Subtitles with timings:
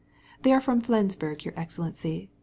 [0.41, 2.31] "They're Flensburg, your excellency.